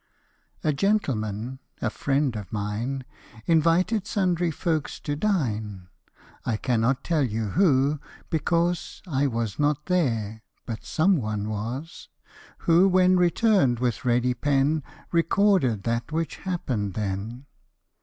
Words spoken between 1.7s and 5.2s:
(a friend of mine) Invited sundry folks to